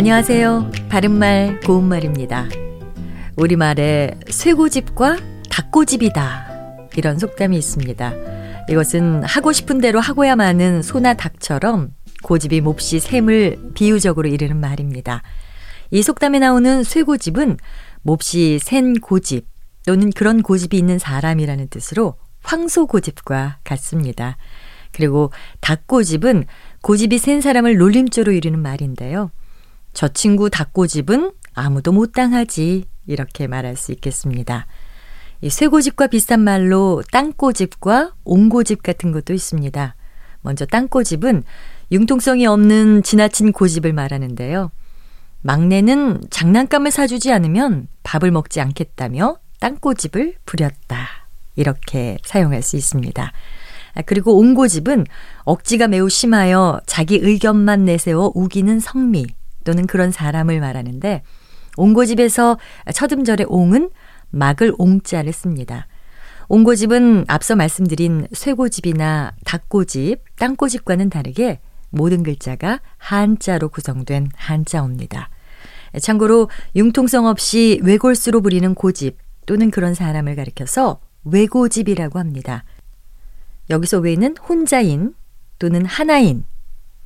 [0.00, 0.70] 안녕하세요.
[0.88, 2.48] 바른말 고운말입니다.
[3.36, 5.18] 우리말에 쇠고집과
[5.50, 6.88] 닭고집이다.
[6.96, 8.14] 이런 속담이 있습니다.
[8.70, 11.90] 이것은 하고 싶은 대로 하고야 마는 소나 닭처럼
[12.22, 15.20] 고집이 몹시 샘을 비유적으로 이르는 말입니다.
[15.90, 17.58] 이 속담에 나오는 쇠고집은
[18.00, 19.46] 몹시 센 고집
[19.84, 24.38] 또는 그런 고집이 있는 사람이라는 뜻으로 황소고집과 같습니다.
[24.92, 25.30] 그리고
[25.60, 26.46] 닭고집은
[26.80, 29.30] 고집이 센 사람을 놀림조로 이르는 말인데요.
[29.92, 32.84] 저 친구 닭고집은 아무도 못 당하지.
[33.06, 34.66] 이렇게 말할 수 있겠습니다.
[35.40, 39.94] 이 쇠고집과 비슷한 말로 땅고집과 옹고집 같은 것도 있습니다.
[40.42, 41.42] 먼저 땅고집은
[41.92, 44.70] 융통성이 없는 지나친 고집을 말하는데요.
[45.42, 51.08] 막내는 장난감을 사주지 않으면 밥을 먹지 않겠다며 땅고집을 부렸다.
[51.56, 53.32] 이렇게 사용할 수 있습니다.
[53.94, 55.06] 아, 그리고 옹고집은
[55.44, 59.26] 억지가 매우 심하여 자기 의견만 내세워 우기는 성미
[59.64, 61.22] 또는 그런 사람을 말하는데
[61.76, 62.58] 옹고집에서
[62.92, 63.90] 첫 음절의 옹은
[64.30, 65.86] 막을 옹자를 씁니다.
[66.48, 75.30] 옹고집은 앞서 말씀드린 쇠고집이나 닭고집, 땅고집과는 다르게 모든 글자가 한자로 구성된 한자어입니다.
[76.00, 82.64] 참고로 융통성 없이 외골수로 부리는 고집 또는 그런 사람을 가리켜서 외고집이라고 합니다.
[83.70, 85.14] 여기서 외는 혼자인
[85.58, 86.44] 또는 하나인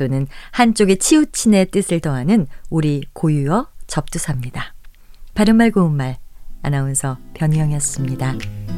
[0.00, 4.74] 또는 한쪽의 치우친의 뜻을 더하는 우리 고유어 접두사입니다.
[5.34, 6.16] 바른말 고운말
[6.62, 8.69] 아나운서 변희영이었습니다.